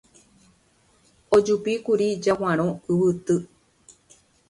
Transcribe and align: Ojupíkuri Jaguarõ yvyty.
Ojupíkuri 1.37 2.07
Jaguarõ 2.25 2.67
yvyty. 2.91 3.41